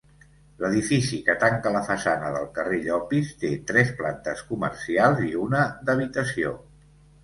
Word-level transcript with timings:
L'edifici 0.61 1.19
que 1.27 1.35
tanca 1.43 1.73
la 1.75 1.83
façana 1.91 2.33
del 2.37 2.49
carrer 2.57 2.81
Llopis 2.87 3.31
té 3.45 3.55
tres 3.71 3.95
plantes 4.03 4.45
comercials 4.51 5.27
i 5.31 5.35
una 5.49 5.67
d'habitació. 5.89 6.61